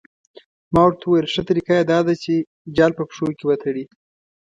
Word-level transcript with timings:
ما 0.73 0.81
ورته 0.85 1.03
وویل 1.05 1.27
ښه 1.33 1.41
طریقه 1.49 1.73
یې 1.77 1.83
دا 1.91 1.99
ده 2.07 2.13
چې 2.23 2.33
جال 2.75 2.91
په 2.97 3.03
پښو 3.09 3.25
کې 3.37 3.45
وتړي. 3.47 3.85